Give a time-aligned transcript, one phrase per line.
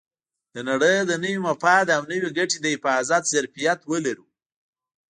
[0.53, 4.25] د نړۍ د نوي مفاد او نوې ګټې د حفاظت ظرفیت ولرو.